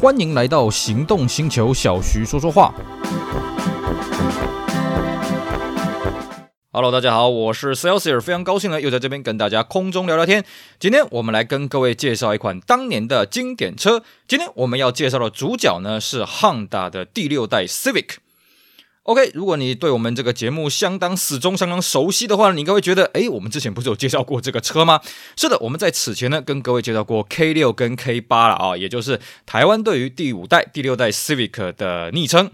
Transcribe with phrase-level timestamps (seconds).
[0.00, 2.72] 欢迎来到行动星球，小徐说说话。
[6.70, 10.44] Hello，大家好，我是 c e l s i r 非常高兴呢，又在这边跟大家空中聊聊天。
[10.78, 14.04] 今天我们来跟各位介绍一款当年的经典车。
[14.28, 18.18] 今天我们要介绍的主角呢是 Honda 的第六代 Civic。
[19.08, 25.00] OK，如果你对我们这个节目相当始终、相当熟悉的话，你应该会觉得，诶，我们之前不是有介绍过这个车吗？
[25.34, 32.50] 是的，我们在此前呢跟各位介绍过 K 六跟 K 八了啊，也就是台湾对于第五代、第六代 Civic 的昵称。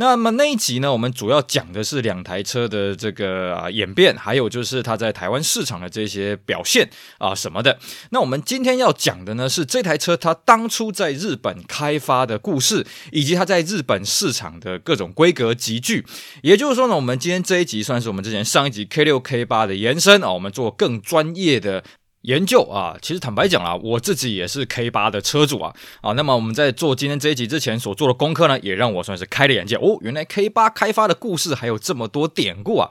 [0.00, 6.88] 那么那一集呢，我们主要讲的是两台车的这个啊演变，还有就是它在台湾市场的这些表现
[7.18, 7.80] 啊什么的。
[8.10, 16.06] 那我们今天要讲的呢，是这台车它当初在日本开发的故事，以及它在日本市场的各种规格集聚。
[16.42, 21.82] 也就是说呢，我们今天这一集算是我们之前上一集 K 六 K 八的延伸啊，我们做更专业的。
[22.28, 32.90] 研究啊，其实坦白讲啊，我自己也是 K 八的车主啊，啊，那么我们在做今天这一集之前所做的功课呢，也让我算是开了眼界哦，原来 K 八开发的故事还有这么多典故啊。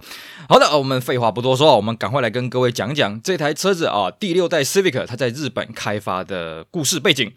[0.50, 7.32] 好的，我们废话不多说，我们赶快来跟各位讲讲这台车子啊，第六代 Civic 它在日本开发的故事背景。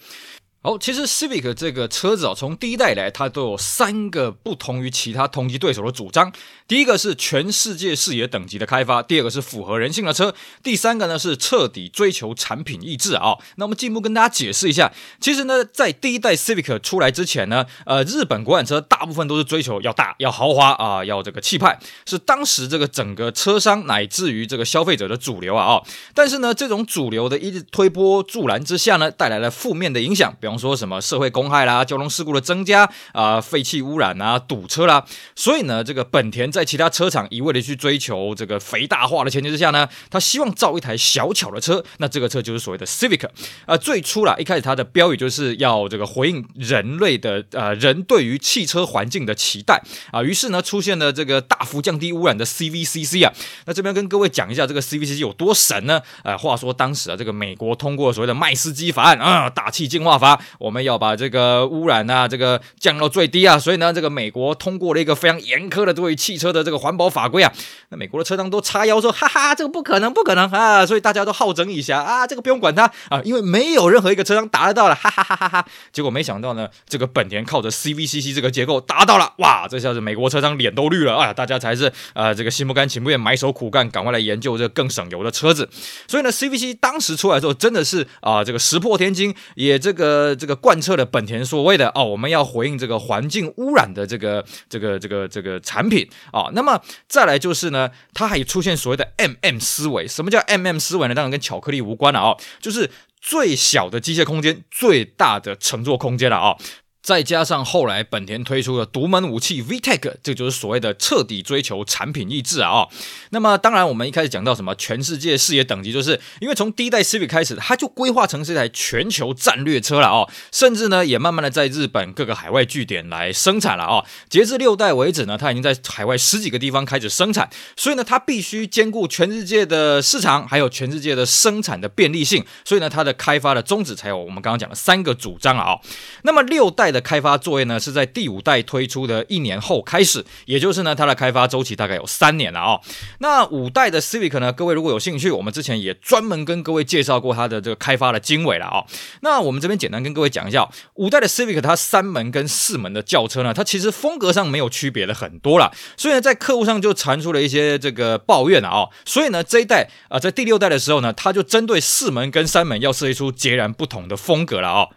[0.62, 6.30] 好，其实 Civic 这个车子啊，从第一代来，它都有三个不同于其他同级对手的主张。
[6.68, 13.38] 第一个是全世界视野等级的开发，第二个是符合人性的车，第三个呢是彻底追求产品意志啊。
[13.56, 25.82] 那我们进一步跟大家解释一下，其实呢，在第一代 Civic 出来之前呢，呃，日本国产车大部分都是追求要大、要豪华啊，要这个气派，是当时这个整个车商乃至于这个消费者的主流啊啊。
[26.12, 30.36] 但是呢，这种主流的一推波助澜之下呢，带来了负面的影响。
[30.38, 35.04] 比方说什么社会公害啦、交通事故的增加啊、废气污染啊、堵车啦，
[35.36, 43.28] 所以呢，这个本田在其他车厂一味的去追求这个肥大化的前提之下呢，他希望造一台小巧的车，那这个车就是所谓的 Civic
[43.66, 53.32] 啊、最初啦，一开始它的标语就是要这个回应人类的呃人对于汽车环境的期待啊，于是呢出现了这个大幅降低污染的 CVCC 啊。
[53.66, 56.00] 那这边跟各位讲一下这个 CVCC 有多神呢？
[56.24, 60.80] 呃，话说当时啊，这个美国通过所谓的麦斯基法案啊，大气净化法，我们。
[60.80, 67.52] 要把这个污染啊，这个降到最低啊，所以呢，这个美国通过了一个非常严苛的对于汽车的这个环保法规啊。
[67.90, 70.86] 那美国的车商都叉腰说，哈哈，这个不可能，不可能啊！
[70.86, 75.66] 所以大家都好整以暇啊，这个不用管它啊，因为没有任何一个车商达得到了，哈哈哈哈哈。
[75.92, 81.32] 结果没想到呢，这个本田靠着 CVCC 这个结构达到了，哇，这下子美国车商脸都绿了啊！
[81.32, 85.68] 大家才是啊、这个心不甘情不愿，埋首苦干，赶快来研究这个更省油的车子。
[86.08, 100.06] 所以呢，CVC 当时出来之后，真的是啊、这个石破天惊，也这个这个贯彻了本田所谓的哦，我们要回应这个环境污染的这个这个这个这个产品啊、那么再来就是呢，它还出现所谓的 MM 思维。
[100.06, 101.14] 什么叫 MM 思维呢？
[101.14, 102.90] 当然跟巧克力无关了啊、就是
[103.20, 106.56] 最小的机械空间，最大的乘坐空间了啊。
[107.02, 112.70] 再加上后来本田推出的独门武器 VTEC，这就是所谓的彻底追求产品意志啊！
[112.70, 112.88] 哦，
[113.30, 124.04] 那么当然，我们一开始讲到什么全世界视野等级，就是因为从第一代 Civic 开始，它就规划成是一台全球战略车了哦，甚至呢也慢慢的在日本各个海外据点来生产了哦。
[124.28, 135.78] 截至六代为止呢，它已经在海外十几个地方开始生产，所以呢它必须兼顾全世界的市场，还有全世界的生产的便利性，所以呢它的开发的宗旨才有我们刚刚讲的三个主张了啊。
[136.22, 142.80] 那么六代的开发作业呢，是在第五代推出的一年后开始，也就是呢，它的开发周期大概有三年了啊、
[143.20, 148.84] 那五代的 Civic 呢，各位如果有兴趣，我们之前也专门跟各位介绍过它的这个开发的经纬了啊、
[149.22, 164.88] 那我们这边简单跟各位讲一下，五代的 Civic 它三门跟四门的轿车呢，它其实风格上没有区别的很多了，所以呢，在客户上就传出了一些这个抱怨了啊、所以呢，这一代啊、在第六代的时候呢，它就针对四门跟三门要设计出截然不同的风格了啊、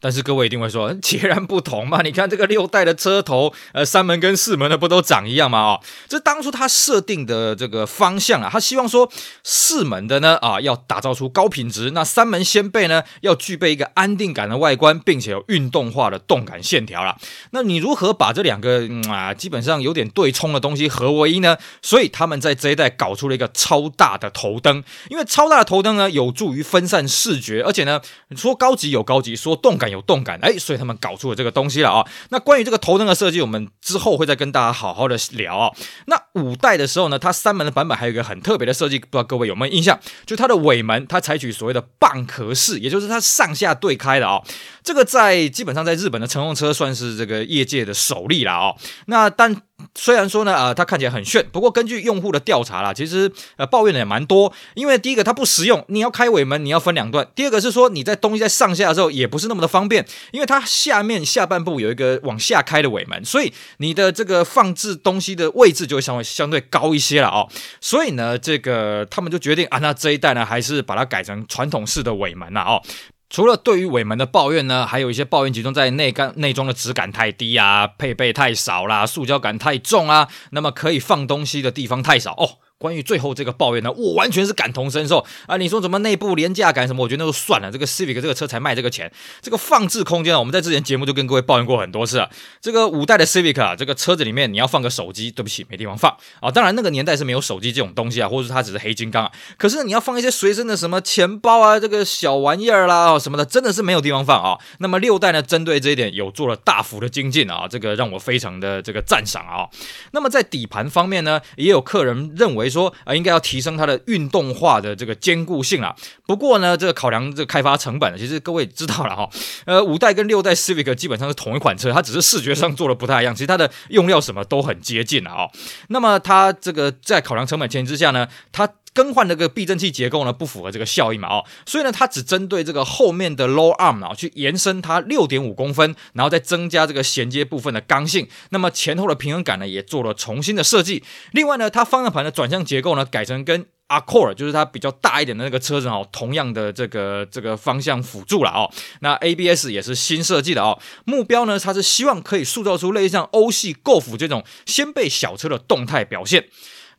[0.00, 2.00] 但是各位一定会说， 截然不同嘛？
[2.00, 5.60] 你看这个六代的车头，呃，三门跟四门的不都长一样吗？
[5.60, 9.12] 哦，这当初他设定的这个方向啊，他希望说
[9.44, 17.18] 四门的呢啊，要打造出高品质；那三门掀背呢，要具备一个安定感的外观，并且有运动化的动感线条啦。
[17.50, 21.58] 那你如何把这两个、嗯、啊，基本上有点对冲的东西合为一呢？
[21.82, 28.00] 所以他们在这一代搞出了一个超大的头灯，因为超大的头灯呢，有助于分散视觉，而且呢，
[28.34, 29.89] 说高级有高级，说动感。
[29.90, 32.06] 有动感，哎，所以他们搞出了这个东西了啊。
[32.30, 35.72] 那关于这个头灯的设计，我们之后会再跟大家好好的聊啊。
[36.06, 39.98] 那五代的时候呢，它三门的版本还有一个很特别的设计，不知道各位有没有印象？
[40.24, 44.40] 就它的尾门，它采取所谓的蚌壳式，也就是它上下对开的啊。
[44.82, 48.74] 这个在基本上在日本的乘用车算是这个业界的首例了啊。
[49.06, 49.54] 那但
[49.94, 54.52] 虽然说呢，呃，它看起来很炫，不过根据用户的调查啦，其实呃抱怨的也蛮多。
[54.74, 67.48] 因为第一个它不实用，你要开尾门你要分两段；第二个是说你在东西在上下的时候也不是那么的方便，因为它下面下半部有一个往下开的尾门，所以你的这个放置东西的位置就会相对相对高一些了哦。
[67.80, 72.82] 所以呢，这个他们就决定啊，那这一代呢还是把它改成传统式的尾门了哦。
[73.30, 82.58] 除了对于尾门的抱怨呢，还有一些抱怨集中在内干内装的质感太低啊，配备太少啦，塑胶感太重啊，那么可以放东西的地方太少哦。
[82.80, 85.58] 关于最后这个抱怨呢，我完全是感同身受啊！
[85.58, 87.70] 你说什么内部廉价感什么，我觉得那就算了。
[87.70, 89.12] 这个 Civic 这个车才卖这个钱，
[89.42, 92.30] 这个放置空间啊，我们在之前节目就跟各位抱怨过很多次了。
[92.58, 96.50] 这个五代的 Civic 啊，这个车子里面你要放个手机，对不起，没地方放啊。
[96.50, 99.32] 当然那个年代是没有手机这种东西啊，或者是它只是黑金刚啊。
[99.58, 104.58] 可是你要放一些随身的什么钱包啊，这个小玩意儿啦什么的，真的是没有地方放啊。
[104.78, 109.68] 那么六代呢，针对这一点有做了大幅的精进啊，这个让我非常的这个赞赏啊。
[110.12, 113.40] 那么在底盘方面呢，也有客人认为说啊，应该要。
[113.40, 115.92] 提升它的运动化的这个坚固性啊，
[116.24, 119.28] 不过呢，这个考量这个开发成本，其实各位知道了哈，
[119.64, 125.48] 呃，五代跟六代 Civic 基本上是同一款车，它只是视觉上做的不太一样，其实它的用料什么都很接近了啊。
[125.88, 141.04] 那么它这个在考量成本前提之下呢，它更换的这个避震器结构呢不符合这个效益嘛哦，所以呢，它只针对这个后面的 low arm 啊去延伸它六点五公分，然后再增加这个衔接部分的刚性，那么前后的平衡感呢也做了重新的设计。
[141.32, 148.70] 另外呢，它方向盘的转向结构呢改成跟 Accord 就是它比较大一点的那个车子哦，同样的这个这个方向辅助了哦。
[149.00, 150.78] 那 ABS 也是新设计的哦。
[151.04, 156.48] 目标呢，它是希望可以塑造出类似像欧系 Golf 这种掀背小车的动态表现。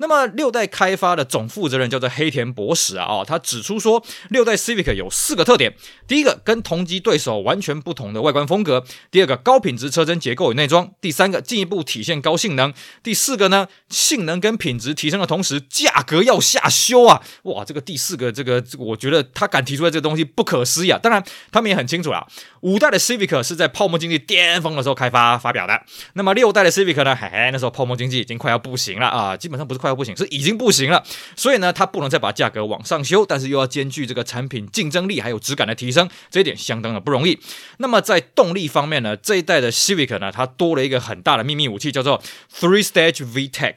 [0.02, 5.76] 那么六代开发的总负责人叫做黑田博史啊，哦，他指出说，六代 Civic 有四个特点：
[6.08, 12.72] 第一个，跟同级对手完全不同的外观风格；第二个，高品质车身结构与内装；第三个，进一步体现高性能；
[13.04, 17.22] 第四个呢，性能跟品质提升的同时，价格要下修啊！
[17.44, 20.98] 哇，这个第四个，这个这个，我觉得他敢提出来这个东西不可思议啊！
[20.98, 22.26] 当然，他们也很清楚啦，
[22.62, 25.80] 五代的 Civic 是在泡沫经济巅峰的时候开发发表的，
[26.14, 29.91] 那么六代的 Civic 呢，嘿嘿，那时候泡沫经济已经快要不行了啊，基本上不是快。
[29.96, 31.04] 不行，是已经不行了，
[31.36, 37.40] 所以呢，它不能再把价格往上修，但是又要兼具这个产品竞争力还有质感的提升，这一点相当的不容易。
[37.78, 42.22] 那么在动力方面呢，这一代的 Civic 呢，它多了一个很大的秘密武器，叫做
[42.54, 43.76] Three Stage VTEC。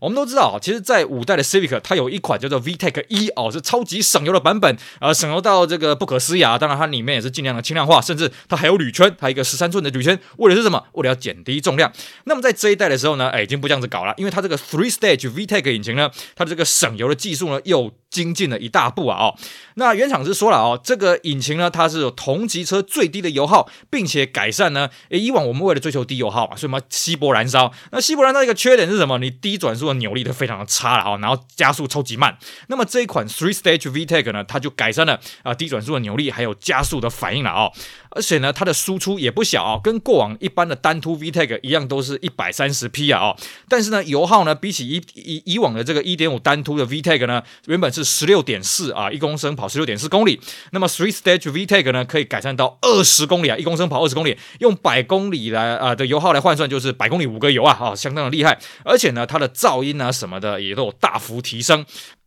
[0.00, 6.58] 我们都知道啊，其实，在五代的 Civic，它有一款叫做 VTEC 一哦，是超级省油的版本，呃，省油到这个不可思议啊。
[6.58, 10.84] 当然，它里面也是尽量的轻量化，甚至它还有铝圈，它一个十三寸的铝圈，为的是什么？
[10.92, 11.92] 为了要减低重量。
[12.24, 19.26] 那么在这一代的时候呢，哎，已经不这样子搞了，因为它这个 Three Stage V VTEC 引擎呢，它的这个省油的技术呢，又精进了一大步啊！
[19.26, 19.36] 哦，
[19.74, 27.70] 那原厂是说了哦，这个引擎呢，它是有同级车最低的油耗，并且改善呢，诶，以往我们为了追求低油耗嘛，所以我们要稀薄燃烧。
[27.92, 29.18] 那稀薄燃烧一个缺点是什么？
[29.18, 32.38] 你低转速的扭力都非常的差了啊，然后加速超级慢。
[32.68, 37.70] 那么这一款 Three Stage VTEC 呢，它就改善了啊低转速的扭力还有加速的反应了哦。
[38.12, 43.36] 而且呢，它的输出也不小啊，跟过往一般的单凸 VTEC 一样，都是一百三十匹啊哦。
[43.68, 50.40] 但是呢，油耗呢，比起以以以往的这个一点五单凸的 VTEC 呢，原本是十六点四啊，一公升跑十六点四公里。
[50.70, 58.58] 那么 Three Stage VTEC 呢，可以改善到二十公里啊，一公升跑二十公里，用百公里来啊的油耗来换算，就是百公里五个油啊，啊，相当的厉害。
[58.84, 61.84] 而且呢，它的噪音啊什么的也都有大幅提升。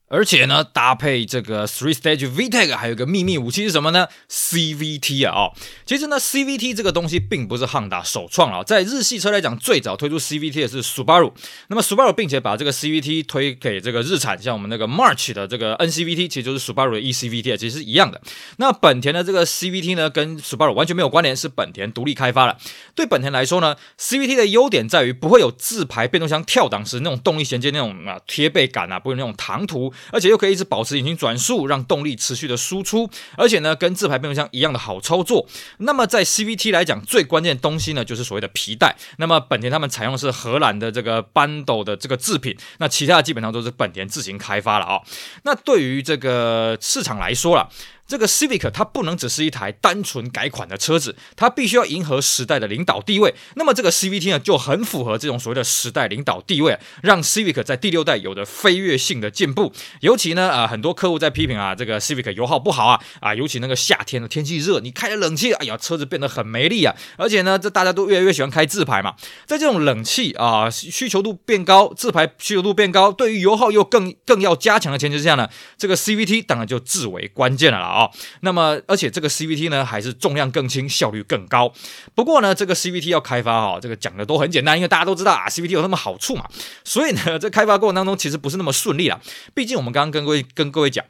[0.09, 5.33] 而且呢，搭配这个 Three Stage VTEC 还有个秘密武器是什么呢？CVT 啊！
[5.33, 5.53] 哦，
[5.85, 11.31] 其实呢，CVT 这个东西并不是 Honda 首创啊，在日系车来讲，最早推出 CVT 的是 Subaru。
[11.67, 18.19] 那么 Subaru 并且把这个 CVT 推给这个日产，像我们那个 March 的这个 NCVT，其实就是 Subaru 的 eCVT，其实是一样的。
[18.57, 22.57] 那本田的这个 CVT 呢，跟 Subaru 完全没有关联，是本田独立开发的。
[22.95, 29.93] 对本田来说呢，CVT 的优点在于不会有自排变速箱跳档时那种动力衔接那种啊贴背感啊，不会那种唐突。
[30.11, 35.47] 而且又可以一直保持引擎转速，让动力持续的输出，而且呢，跟自排变速箱一样的好操作。
[35.77, 38.95] 那么在 CVT 来讲，最关键的东西呢，就是所谓的皮带。
[39.17, 45.01] 那么本田他们采用的是荷兰的这个班斗的这个制品，那其他的基本上都是本田自行开发了啊、
[45.43, 47.69] 那对于这个市场来说了。
[48.09, 53.35] 这个 Civic 它不能只是一台单纯改款的车子，它必须要迎合时代的领导地位。
[53.53, 59.71] 那么这个 CVT 呢，就很符合这种所谓的时代领导地位，让 Civic 在第六代有着飞跃性的进步。
[60.01, 66.95] 尤其呢，啊、呃，很多客户在批评啊，这个 Civic 油耗不好啊，啊，尤其那个夏天的天气热，你开了冷气，哎呀，车子变得很没力啊。
[67.15, 69.13] 而且呢，这大家都越来越喜欢开自排嘛，
[69.45, 75.47] 在这种冷气啊需求度变高，自排需求度变高，对于油耗又更更要加强的前提之下呢，
[75.77, 77.98] 这个 CVT 当然就至为关键了啊。
[77.99, 78.09] 啊。
[78.41, 81.71] 那么，而且这个 CVT 呢，还是重量更轻，效率更高。
[82.15, 86.45] 不过呢，这个 CVT 要开发啊，这个讲的都很简单，因为大家都知道啊，CVT 有那么好处嘛。
[86.83, 89.19] 所以呢， 在开发过程当中，其实不是那么顺利啦。
[89.53, 91.03] 毕竟我们刚刚跟各位跟各位讲。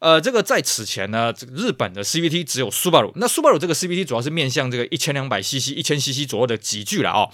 [0.00, 7.28] 呃，这个在此前呢，这个日本的 CVT 只有 Subaru，那 Subaru 这个 CVT 主要是面向这个一千两百 CC、一千 CC 左右的级距了哦。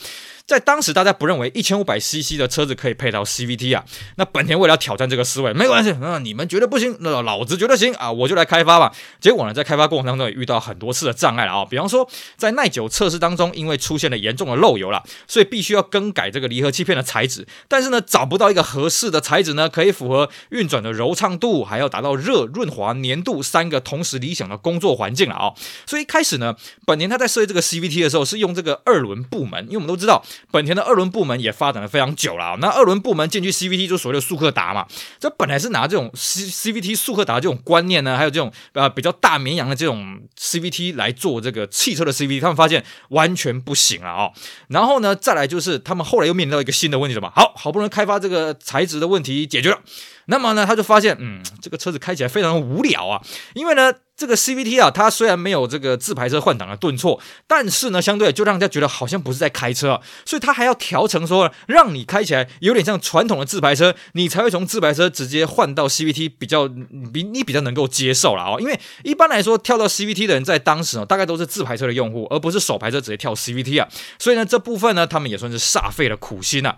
[0.46, 3.84] 在当时，大家不认为一千五百 CC 的车子可以配到 CVT 啊。
[4.14, 8.94] 那本田为了要挑战这个思维，没关系，那你们觉得不行，那老子觉得行啊，我就来开发吧。
[9.20, 11.64] 结果呢，在开发过程当中也遇到很多次的障碍了啊。
[11.64, 17.44] 比方说，在耐久测试当中，因为出现了严重的漏油了，所以必须要更改这个离合器片的材质。
[17.66, 25.52] 但是呢，找不到一个合适的材质呢，可以符合运转的柔畅度，还要达到热、润滑、粘度三个同时理想的工作环境了啊。
[25.86, 26.54] 所以一开始呢，
[26.86, 30.24] 本田他在设计这个 CVT 的时候，是用这个二轮部门，因为我们都知道。
[30.50, 34.86] 本田的二轮部门也发展了非常久了，那二轮部门进去 CVT 就所谓的速克达嘛，
[35.18, 44.30] 这本来是拿这种 C CVT 速克达这种观念呢，还有这种呃比较大绵羊的这种 CVT 来做这个汽车的 CVT，他们发现完全不行了啊。
[44.68, 49.80] 然后呢，再来就是他们后来又面临到一个新的问题了嘛，好好不容易开发这个材质的问题解决了。
[50.26, 53.22] 那么呢，他就发现，嗯，这个车子开起来非常的无聊啊，
[53.54, 66.68] 因为呢，这个 CVT 啊，它虽然没有这个自排车换挡的顿挫，但是呢，相对就让人家觉得好像不是在开车啊，所以它还要调成说，让你开起来有点像传统的自排车，你才会从自排车直接换到 CVT，比较
[67.12, 76.76] 比你比较能够接受了啊，因为一般来说跳到 CVT 的人在当时呢，大概都是自排车的用户，而不是手排车直接跳 CVT 啊，所以呢，这部分呢，他们也算是煞费了苦心啊。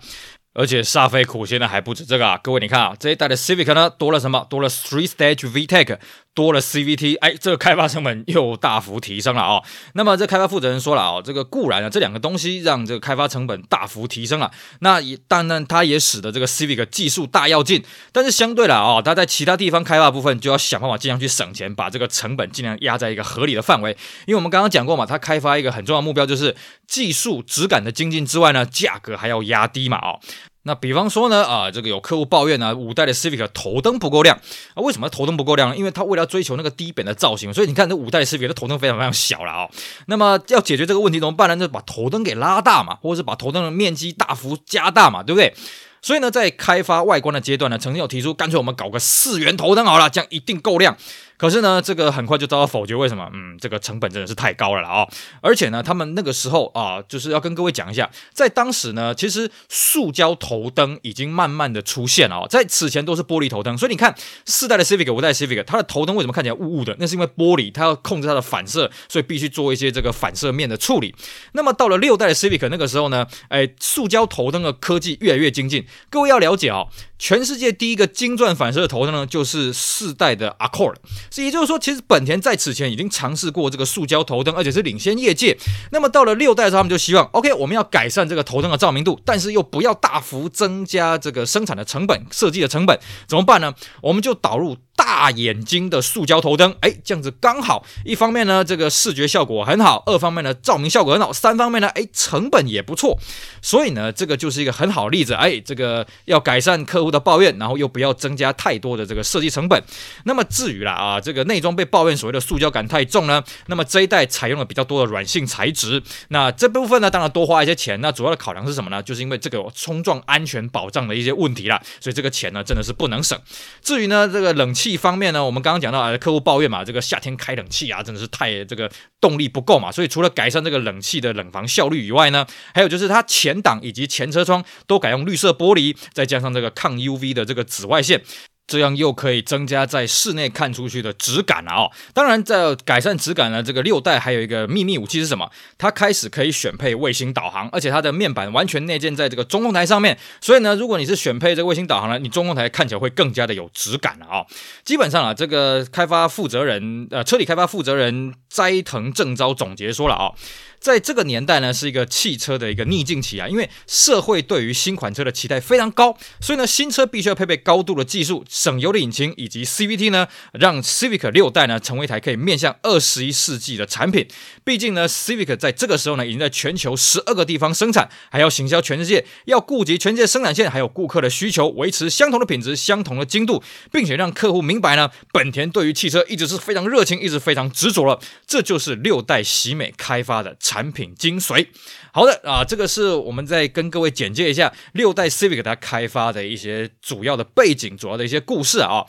[0.53, 4.45] 而且煞费苦心的还不止这个啊，各位你看啊，这一代的 Civic 呢，多了什么？
[4.49, 5.99] 多了 Three Stage VTEC，
[6.39, 9.63] 多了 CVT，哎，这个开发成本又大幅提升了啊、哦。
[9.95, 17.83] 那么这开发负责人说了啊、哦，这个固然啊，这两个东西让这个开发成本大幅提升了，那也当然它也使得这个 CVIC 技术大跃进。
[18.13, 23.91] 但是相对了啊、哦，它在其他地方开发部分就要想办法尽量去省钱，把这个成本尽量压在一个合理的范围。
[24.25, 26.55] 因为我们刚刚讲过嘛，它开发一个很重要目标就是
[26.87, 30.21] 技术质感的精进之外呢，价格还要压低嘛、哦。
[30.69, 34.39] 那比方说呢，啊，这个有客户抱怨呢，五代的 Civic 头灯不够亮
[34.75, 34.77] 啊。
[34.83, 35.75] 为什么头灯不够亮呢？
[35.75, 39.67] 因为它为了追求那个低扁的造型，所以你看这五代的 Civic 的头灯非常非常小了啊、
[40.05, 41.57] 那么要解决这个问题怎么办呢？
[41.57, 45.55] 就把头灯给拉大嘛，或者是把头灯的面积大幅加大嘛，对不对？
[46.03, 50.95] 所以呢，在开发外观的阶段呢，曾经有提出，干脆我们搞个四元头灯好了，这样一定够亮。
[51.39, 52.93] 可是呢，这个很快就遭到否决。
[52.93, 53.29] 为什么？
[53.33, 55.07] 嗯，这个成本真的是太高了了啊！
[55.41, 62.47] 而且呢，他们那个时候啊，就是要跟各位讲一下，在当时呢，其实塑胶头灯已经慢慢的出现了啊。
[62.49, 64.13] 在此前都是玻璃头灯，所以你看
[64.45, 66.93] 四代的 Civic、五代 Civic，它的头灯为什么看起来雾雾的？
[66.99, 71.15] 那是因为玻璃它要控制它的反射，所以必须做一些这个反射面的处理。
[71.53, 75.85] 那么到了六代的 Civic 那个时候呢，哎，塑胶头灯的科技越来越精进。
[76.09, 80.95] 各位要了解啊，全世界第一个晶钻反射的头灯呢，就是四代的 Accord。
[81.29, 85.57] 这也就是说，其实本田在此前已经尝试过这个塑胶头灯，而且是领先业界。
[85.91, 93.73] 那么到了六代的时候，他们就希望，OK，我们要改善这个头灯的照明度，但是又不要大幅增加这个生产的成本、设计的成本，怎么办呢？
[94.01, 94.77] 我们就导入。
[94.99, 97.85] 大眼睛的塑胶头灯，哎，这样子刚好。
[98.03, 103.17] 一方面呢，这个视觉效果很好；二方面呢，照明效果很好；三方面呢，哎，成本也不错。
[103.61, 105.33] 所以呢，这个就是一个很好的例子。
[105.33, 109.81] 哎，这个要改善客户的抱怨，然后又不要增加太多的这个设计成本。
[110.25, 116.03] 那么至于啦啊，这个内装被抱怨所谓的塑胶感太重呢，那么这一代采用了比较多的软性材质。
[116.27, 118.01] 那这部分呢，当然多花一些钱。
[118.01, 119.01] 那主要的考量是什么呢？
[119.01, 121.81] 就是因为这个冲撞安全保障的一些问题啦。
[122.01, 123.39] 所以这个钱呢，真的是不能省。
[123.81, 124.88] 至于呢，这个冷气。
[124.91, 128.91] 一方面呢，我们刚刚讲到啊，客户抱怨嘛，这个夏天开冷气啊，真的是太这个
[129.21, 138.21] 动力不够嘛，所以除了改善这个冷气的冷房效率以外呢，还有就是它前挡以及前车窗都改用绿色玻璃，再加上这个抗 UV 的这个紫外线。
[138.69, 141.91] 这样又可以增加在室内看出去的质感了哦。
[142.13, 145.49] 当然，在改善质感呢，这个六代还有一个秘密武器是什么？
[145.79, 150.15] 它开始可以选配卫星导航，而且它的面板完全内建在这个中控台上面。
[150.39, 154.45] 所以呢，如果你是选配这个卫星导航呢，你中控台看起来会更加的有质感了啊。
[154.85, 160.31] 基本上啊，这个开发负责人呃，车体开发负责人斋藤正昭总结说了啊。
[160.79, 174.27] 在这个年代呢，是一个汽车的一个逆境期啊，因为社会对于新款车的期待非常高，所以呢，新车必须要配备高度的技术、省油的引擎以及 CVT 呢，让 Civic 六代呢成为一台可以面向二十一世纪的产品。
[174.63, 188.19] 毕竟呢，Civic 在这个时候呢，已经在全球十二个地方生产，还要行销全世界，要顾及全世界生产线还有顾客的需求，维持相同的品质、相同的精度，并且让客户明白呢，本田对于汽车一直是非常热情，一直非常执着了。
[188.47, 190.55] 这就是六代喜美开发的。
[190.69, 191.65] 产品精髓，
[192.13, 199.03] 好的啊，这个是我们再跟各位简介一下六代 Civic 它开发的一些主要的背景，主要的一些故事啊。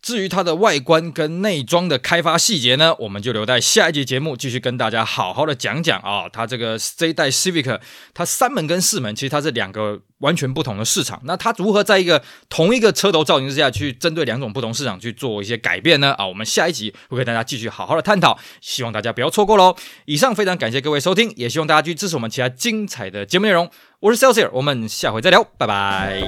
[0.00, 6.28] 至于它的外观跟内装的开发细节呢，我们就留在下一集节目继续跟大家好好的讲讲啊。
[6.32, 7.80] 它这个这一代 Civic，
[8.14, 11.20] 它三门跟四门其实它是两个完全不同的市场。
[11.24, 16.12] 那它如何在一个同一个车头造型之下去针对两种不同市场去做一些改变呢？
[16.12, 19.74] 啊，我们下一集会跟大家继续好好的探讨，希望大家不要错过喽。
[20.04, 23.68] 以上非常感谢各位收听，也希望大家去支持我们其他精彩的节目内容。
[24.00, 26.22] 我是 Celsius，我们下回再聊，拜拜。